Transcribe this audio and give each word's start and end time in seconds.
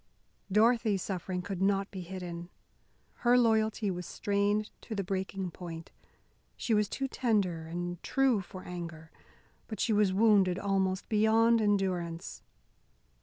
Dorothy's 0.51 1.03
suffering 1.03 1.43
could 1.43 1.61
not 1.61 1.91
be 1.91 2.01
hidden. 2.01 2.49
Her 3.17 3.37
loyalty 3.37 3.91
was 3.91 4.07
strained 4.07 4.71
to 4.81 4.95
the 4.95 5.03
breaking 5.03 5.51
point. 5.51 5.91
She 6.57 6.73
was 6.73 6.89
too 6.89 7.07
tender 7.07 7.67
and 7.67 8.01
true 8.01 8.41
for 8.41 8.63
anger, 8.63 9.11
but 9.67 9.79
she 9.79 9.93
was 9.93 10.11
wounded 10.11 10.57
almost 10.57 11.07
beyond 11.07 11.61
endurance. 11.61 12.41